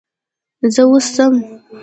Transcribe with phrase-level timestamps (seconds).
[0.73, 1.33] زه اوس ځم.